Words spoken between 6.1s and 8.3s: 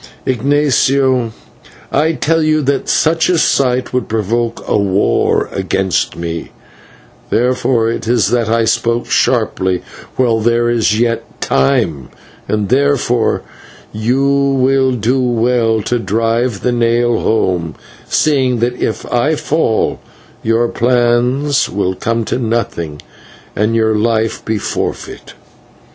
me, and therefore it is